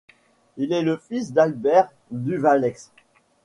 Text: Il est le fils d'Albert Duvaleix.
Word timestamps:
Il 0.57 0.73
est 0.73 0.81
le 0.81 0.97
fils 0.97 1.31
d'Albert 1.31 1.93
Duvaleix. 2.09 2.89